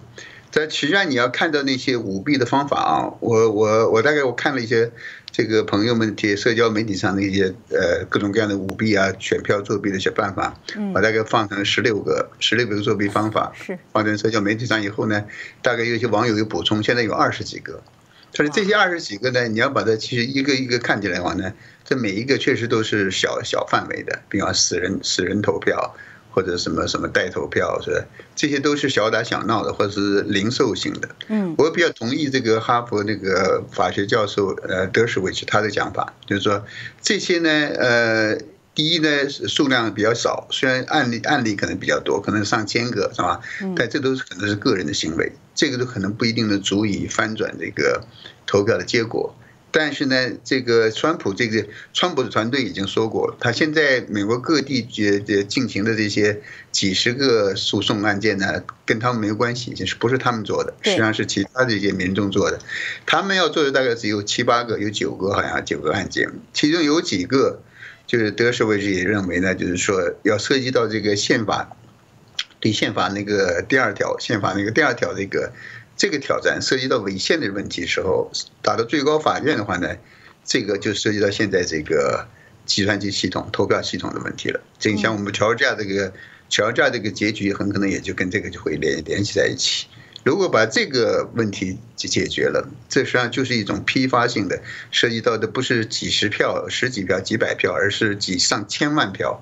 [0.51, 4.91] 但实际上你要看到那些舞弊的方法啊，我我我大概我看了一些。
[5.33, 10.55] 这个朋友们贴社交媒体上的一些呃各种各样的舞弊啊、选票作弊的一些办法，
[10.93, 15.25] 我大概放成十六个、十六个作弊方法，是放在社交媒体上以后呢，
[15.63, 17.81] 大概有些网友有补充，现在有二十几个。
[18.35, 21.51] 但是这些二十几个呢，你要把它其实一个一个看起来的话呢，
[21.83, 25.95] 这每一个确实都是小小范围的，比方死人死人投票。
[26.33, 28.03] 或者什么什么代投票是，
[28.35, 31.07] 这些都是小打小闹的，或者是零售性的。
[31.27, 36.65] 嗯，我比较同意这个哈佛那个法学教授呃德什维奇他的讲法，就是说
[37.01, 38.35] 这些呢，呃，
[38.73, 43.39] 第一呢数量比较少，虽然案例案例可能比较多，可能上千个是吧？
[43.75, 48.03] 但这都是可能是个人的行为，这个都可能不一定能足以翻转这个
[48.47, 49.35] 投票的结果。
[49.75, 56.39] 但是呢，这个川普这个川普的团队已经说过，他现在美国各地这这进行的这些
[56.71, 62.59] 几十个诉讼案件呢，跟他们没有关系，就是不是他们做的，实际上是其他的一些民众做的。
[63.07, 67.63] 他们要做的大概只有七八个，有九个好像九个案件，其中有几个
[68.05, 71.75] 就是德士维也认为呢，就是说要涉及到这个宪法，
[72.59, 75.51] 对宪法那个第二条，宪法那个第二条这个。
[76.03, 78.29] 这个挑战涉及到违宪的问题时候，
[78.61, 79.95] 打到最高法院的话呢，
[80.43, 82.27] 这个就涉及到现在这个
[82.65, 84.59] 计算机系统、投票系统的问题了。
[84.77, 86.11] 正像我们乔治亚这个
[86.49, 89.87] 乔治亚这个结局，很可能也就跟这个就会联联系在一起。
[90.25, 99.39] 如果把这个问题解解决了，这实际上就是一种批发性的，涉及到的不是几十票、十几票、几百票，而是几上千万票。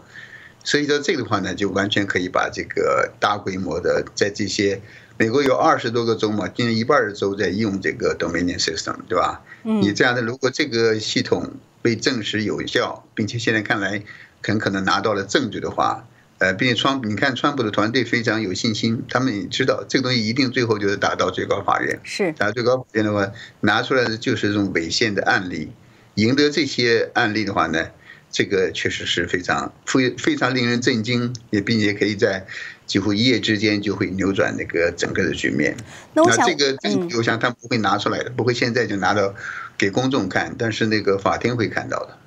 [0.63, 4.79] 涉及到这个的话呢，就完全可以把这个大规模的在这些
[5.21, 9.43] 美国有二十多个州嘛，今年一半的州在用这个 Dominion System，对吧？
[9.63, 11.47] 嗯，你这样的，如果这个系统
[11.83, 14.01] 被证实有效，并且现在看来
[14.41, 16.07] 很可能拿到了证据的话，
[16.39, 25.69] 呃，并且川，你看川普的团队非常有信心，他们也知道这个东西一定最后就是打到最高法院，是打到最高法院的话，拿出来的就是这种违宪的案例，
[26.15, 27.89] 赢得这些案例的话呢？
[28.33, 32.47] 这个确实是非常非非常令人震惊，也并且可以在
[32.91, 35.73] 几乎一夜之间就会扭转那个整个的局面。
[36.13, 39.33] 那这个证据，我想他不会拿出来的，不会现在就拿到
[39.77, 42.17] 给公众看，但是那个法庭会看到的。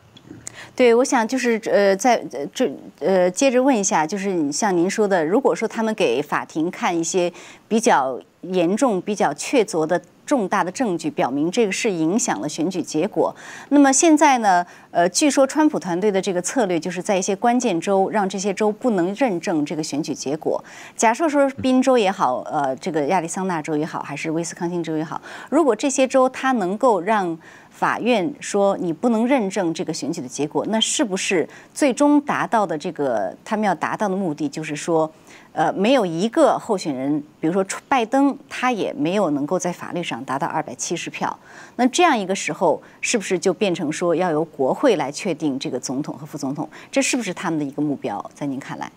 [0.74, 7.30] 对，我想就是呃，在这呃，接着问一下，就是像您说的，如果说他们给法庭看一些
[7.68, 10.00] 比较严重、比较确凿的。
[10.24, 13.34] 重大的证据表明这个是影响了选举结果。
[13.68, 14.64] 那么现在呢？
[14.90, 20.62] 呃，据说川普团队的这个策略就是在一些关键州让这些州不能认证这个选举结果。
[20.96, 25.20] 假设说宾州也好，呃，这个亚利桑那州也好，还是威斯康星州也好，
[25.50, 27.36] 如果这些州它能够让
[27.70, 35.10] 法院说你不能认证这个选举的结果，那是不是最终达到的这个他们要达到的目的就是说？
[35.54, 41.38] 呃，没有一个候选人，比如说拜登，他也没有能够在法律上达到二百七十票。
[41.76, 46.68] 那这样一个时候，是不是就变成说要由国会来确定这个总统和副总统？
[46.90, 48.28] 这是不是他们的一个目标？
[48.34, 48.90] 在您看来？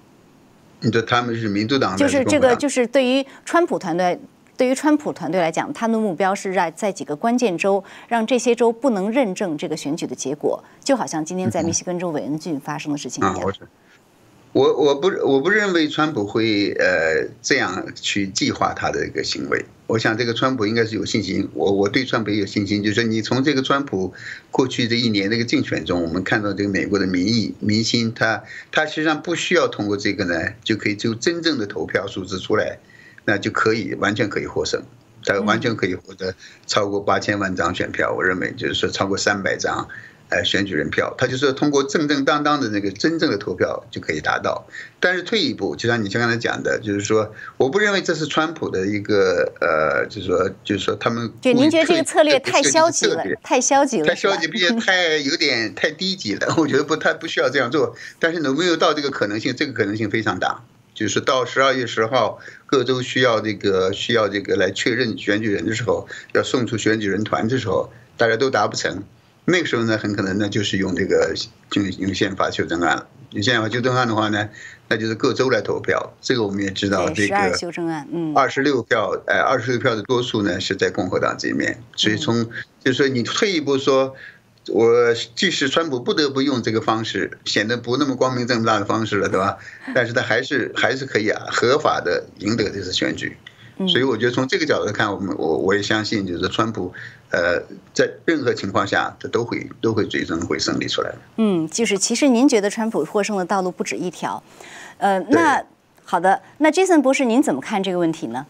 [0.79, 1.95] 你说他们是民主党？
[1.95, 4.19] 就是这个，就是对于川普团队，
[4.55, 13.53] 对于川普团队来讲，他们的目标是在在几个关键州，让这些州不能认证这个选举的结果，就好像今天在密西根州韦恩郡发生的事情一样。
[14.57, 19.63] 我我不我不认为川普会呃这样去计划他的一个行为。
[19.85, 21.47] 我想这个川普应该是有信心。
[21.53, 24.15] 我我对川普有信心，就是你从这个川普
[24.49, 32.79] 过去这一年这个竞选中，我们看到这个美国的民意民心，他他实际上不需要通过这个呢，就可以就真正的投票数字出来，
[33.25, 34.81] 那就可以完全可以获胜，
[35.23, 36.33] 他完全可以获得
[36.65, 38.11] 超过八千万张选票。
[38.11, 39.87] 我认为就是说超过三百张。
[40.29, 44.67] 哎，选举人票，他就是通过正正当当的那个真正的投票就可以达到。
[44.99, 51.31] 但是退一步，就像你像刚才讲的，就是说，我不认为这是川普的一个呃，就是说，就是说他们。
[51.39, 56.55] 就您觉得这个策略太消极了，太消极了，太消极，毕竟太有点太低级了。
[56.57, 57.95] 我觉得不，他不需要这样做。
[58.19, 59.55] 但是有没有到这个可能性？
[59.55, 60.63] 这个可能性非常大。
[60.93, 69.03] 就是到十二月十号，各州需要这个需要这个来确认选举人的时候，要送出选举人团的时候，大家都达不成。
[69.49, 71.33] 那个时候呢，很可能呢就是用这个
[71.71, 73.07] 用用宪法修正案了。
[73.31, 74.49] 用宪法修正案的话呢，
[74.89, 76.13] 那就是各州来投票。
[76.19, 81.81] 这个我们也知道，这个修正案，嗯，二十六票，哎，二十六票的多数呢是在共和党这一面。
[81.95, 82.43] 所以从
[82.83, 84.13] 就是说，你退一步说，
[84.67, 89.57] 我即使川普不得不用这个方式，显得不那么光明正大的方式了，对吧？
[89.95, 93.37] 但是他还是还是可以啊，合法的赢得这次选举。
[93.85, 96.91] 所以我觉得从这个角度看，我们我我也相信，就是川普，
[97.29, 97.61] 呃，
[97.93, 101.17] 在任何情况下，他都会都会最终会胜利出来的。
[101.35, 104.41] 嗯，就是其实您觉得川普获胜的道路不止一条，
[104.97, 105.63] 呃，那
[106.05, 108.47] 好的，那 Jason 博士您怎么看这个问题呢？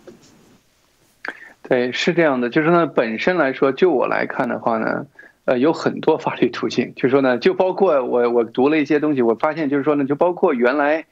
[1.63, 5.05] 对，是这样的，就是呢，本身来说，就我来看的话呢，
[5.43, 11.05] 呃，有很多法律途径，就是说呢，就包括我我读了一些东西，我发现就是说呢，就包括原来。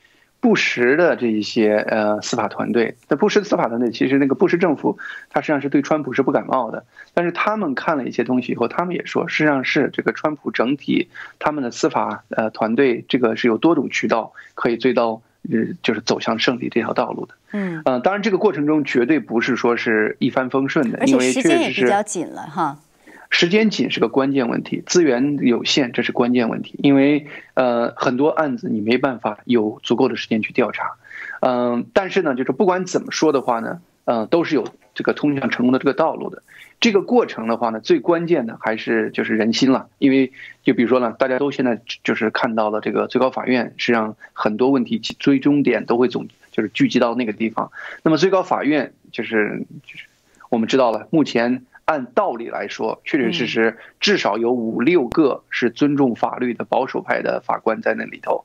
[0.45, 4.99] 布什的这一些呃司法团队，那布什的司法团队其实那个布什政府，
[5.31, 6.85] 他实际上是对川普是不感冒的。
[7.15, 15.19] 但是他们看了一些东西以后，他们也说，实际上是这个川普整体他们的司法呃团队，这个是有多种渠道可以追到
[15.49, 17.33] 呃就是走向胜利这条道路的。
[17.51, 22.77] 嗯，呃，当然这个过程中绝对不是说是一帆风顺的，因为时间也比较紧了哈。
[23.37, 30.93] 时间紧是个关键问题，资源有限这是关键问题，因为呃很多案子你没办法有足够的时间去调查，
[31.41, 36.43] 嗯，但是呢，就是不管怎么说的话呢，嗯，都是有这个通向成功的这个道路的。
[36.79, 40.31] 这个过程的话呢，最关键的还是就是人心了，因为
[40.63, 47.69] 就比如说呢，大家都现在就是看到了这个最高法院，实际上很多问题最终点都会总就是聚集到那个地方。
[48.01, 50.05] 那么最高法院就是就是
[50.47, 51.65] 我们知道了，目前。
[51.85, 58.43] 按道理来说，确确实实至少有五六个是尊重法律的保守派的法官在那里头，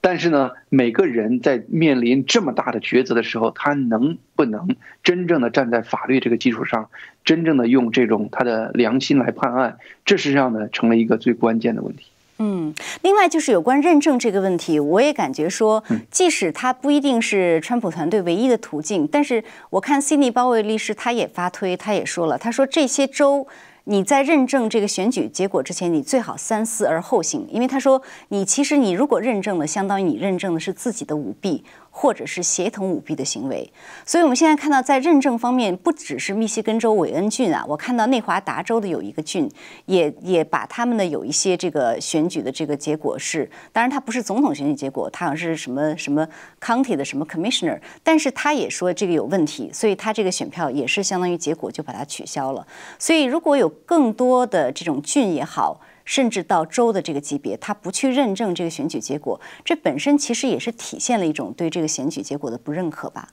[0.00, 6.90] 但是呢，每个人在面临这么大的抉择的时候，他能不能真正的站在法律这个基础上，
[7.24, 12.06] 真正的用这种他的良心来判案，这实际上呢，成了一个最关键的问题。
[12.42, 23.46] 嗯，另外就是有关认证这个问题，我也感觉说，即使它不一定是川普团队唯一的途径，但是我看悉尼鲍威律师他也发推，他也说了，他说这些州
[23.84, 31.62] 你在认证这个选举结果之前，你最好三思而后行，因为他说你其实你如果认证了，相当于你认证的是自己的舞弊。
[31.90, 33.70] 或者是协同舞弊的行为，
[34.06, 39.50] 所以我们现在看到，在认证方面，不只是密西根州韦恩郡啊，我看到内华达州的有一个郡，
[39.86, 46.26] 也也把他们的有一些这个选举的这个结果是，当然它不是总统选举结果，它好像是什么什么
[46.60, 52.66] county 的什么 commissioner，但是他也说这个有问题，所以他这个选票也是相当于结果就把它取消了。
[52.98, 55.80] 所以如果有更多的这种郡也好。
[56.10, 63.28] 甚至到州的这个级别，他不去认证这个选举结果，这本身其实也是体现了一种对这个选举结果的不认可吧？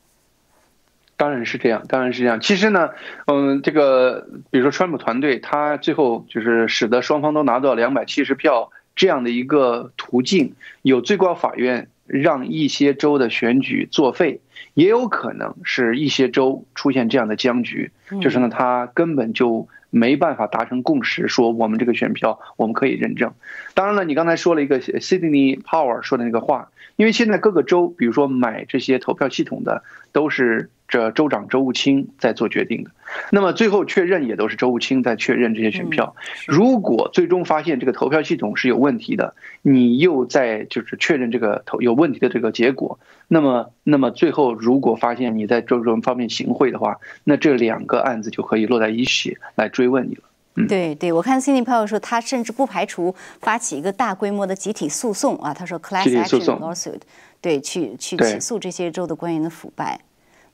[1.16, 2.40] 当然是这样，当然是这样。
[2.40, 2.92] 其实呢，
[3.26, 10.54] 嗯，这个比如说川普团队，他最后就是使得双方都拿到两百七十票这样的一个途径，
[10.84, 14.42] 有最高法院让一些州的选举作废，
[14.74, 17.92] 也有可能是一些州出现这样的僵局，
[18.22, 19.68] 就是呢，他根本就。
[19.90, 23.34] 没办法达成共识，说我们这个选票我们可以认证。
[23.74, 30.70] 当然了，你刚才说了一个 Sydney Power 说的那个话，因为现在各个州，比如说买这些投票系统的，都是。
[30.88, 32.92] 这州长周务清在做决定的，
[33.30, 36.16] 那么最后确认也都是周务清在确认这些选票。
[36.46, 50.22] 如果最终发现这个投票系统是有问题的，你又在就是确认这个投有问题的这个结果，那么那么最后如果发现你在这种方面行贿的话，那这两个案子就可以落在一起来追问你了。
[50.68, 55.54] 对对，我看 Cindy Powell 说，他甚至不排除发起一个大规模的集体诉讼啊。
[55.54, 57.02] 他说 class action lawsuit，
[57.42, 60.00] 对，去去起诉这些州的官员的腐败。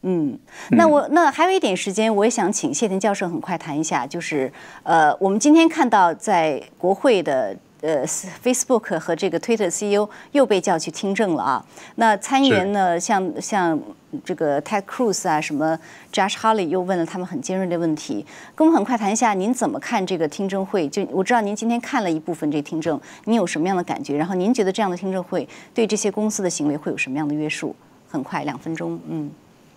[0.03, 0.37] 嗯，
[0.71, 4.51] 那我那还有一点时间，我也想请谢田教授很快谈一下，就是
[4.83, 11.65] 呃，我们今天看到在国会的呃 Facebook 和这个 Twitter CEO 又被叫去听证了啊。
[11.95, 13.79] 那参议员呢，像像
[14.25, 15.79] 这个 Ted Cruz 啊，什么
[16.11, 18.25] Josh Hawley 又问了他们很尖锐的问题，
[18.55, 20.89] 跟我们很快谈一下，您怎么看这个听证会？
[20.89, 24.17] 就我知道您今天看了一部分这听证，您有什么样的感觉？
[24.17, 27.73] 然后您觉得这样的听证会对这些公司的行为会有什么样的约束？
[28.09, 29.31] 很快两分钟，嗯。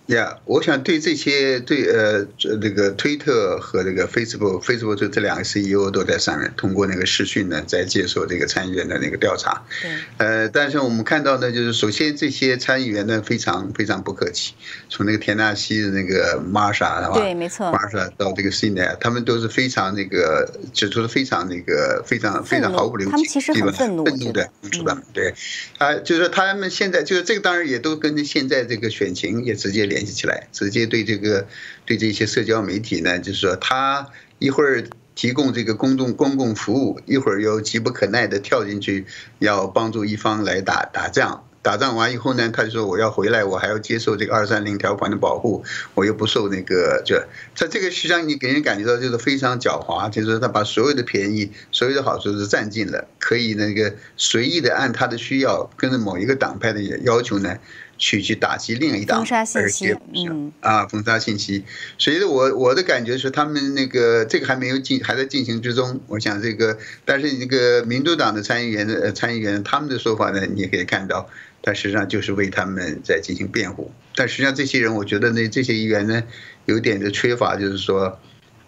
[0.07, 9.61] 呀，我想对这些对呃，这个推特和这个 Facebook，Facebook 就这两个 CEO 都在上面通过那个视讯呢，在接受这个参议员的那个调查。
[9.81, 9.91] 对。
[10.15, 14.53] 呃，但是我们看到呢，就是首先这些参议员呢非常非常不客气，
[14.87, 17.11] 从那个田纳西的那个 Marsha 是吧？
[17.13, 17.67] 对，没错。
[17.67, 24.97] Marsha 到这个 c n a 他们都是非常那个指出的非常那个非常非常毫不留情，他们其实很愤怒，愤怒的指出的。
[25.11, 25.33] 对。
[25.79, 29.96] 啊，就是他们现在就是这个，当然也都跟现在这个选情也直接连。
[29.97, 31.47] 联系起来，直接对这个
[31.85, 34.83] 对这些社交媒体呢，就是说他一会儿
[35.15, 39.05] 提供这个公众公共服务，一会儿又急不可耐的跳进去
[39.39, 45.63] 要帮助一方来打打仗，打仗完以后呢，他就说我要回来，我还要接受这个二三零条款的保护，
[45.95, 47.19] 我又不受那个就
[47.55, 57.57] 他这个实际上你给人感觉到就是非常狡猾，就是他把所有的便宜、所有的好处是占尽了，可以那个随意的按他的需要跟着某一个党派的要求呢。
[57.97, 59.25] 去去打击另一党，
[59.55, 61.63] 而且嗯啊封杀信息，
[61.97, 65.99] 所以我我的感觉是他们那个这个还没有进还在进行之中。
[66.07, 71.27] 我想这个，但是那个民主党的参议员的参议员他们的说法呢，你也可以看到，
[71.61, 73.91] 他实际上就是为他们在进行辩护。
[74.15, 76.23] 但实际上这些人，我觉得呢，这些议员呢，
[76.65, 78.19] 有点的缺乏，就是说，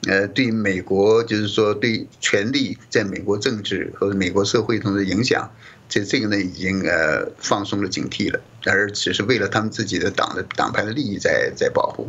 [0.07, 5.51] 呃，对美国就是说对权力在美国政治和美国社会中的影响。
[5.89, 12.07] 这这个呢，已经呃放松了警惕了，而只是为了他们自己的党的党派的利益在在保护。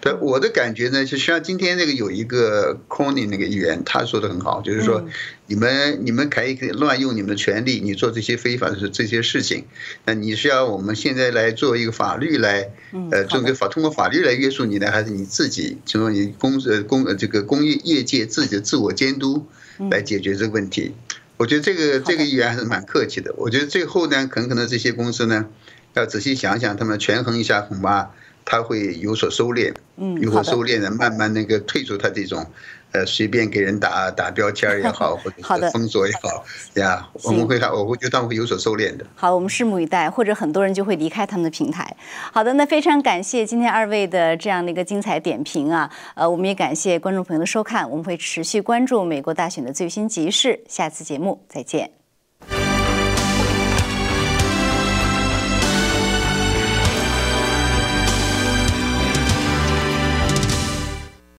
[0.00, 5.08] 但我的感觉呢，就像今天那个有一个 Corning 那个议员，他说的很好，就是说
[5.46, 9.64] 你们你们可以乱用你们的权利，你做这些非法的这些事情，
[10.04, 12.70] 那你是要我们现在来做一个法律来
[13.10, 19.46] 呃做个法通过法律来约束你呢，还是你自己就说你公呃公呃这个工业业界自己的自我监督
[19.90, 20.94] 来解决这个问题？
[21.36, 23.34] 我觉得这个这个议员还是蛮客气的。
[23.36, 25.46] 我觉得最后呢，很可能这些公司呢，
[25.94, 28.10] 要仔细想想，他们权衡一下，恐怕
[28.44, 29.74] 他会有所收敛，
[30.20, 32.50] 有所收敛的，慢慢那个退出他这种。
[32.94, 39.04] 呃，随便给人打打标签也好， 或者封锁也好，呀，我们会看，我会觉得他们会有所收敛的。
[39.16, 41.84] 好，我们拭目以待，或者很多人就会离开他们的平台。
[42.32, 52.03] 好的，那非常感谢今天二位的这样的一个精彩点评啊，呃，我们也感谢观众朋友的收看，我们会持续关注美国大选的最新局势，下次节目再见。